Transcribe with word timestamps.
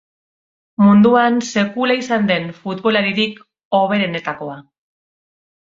Munduan 0.83 1.35
sekula 1.57 1.97
izan 2.01 2.25
den 2.33 2.49
futbolaririk 2.63 3.39
hoberenetakoa. 3.81 4.61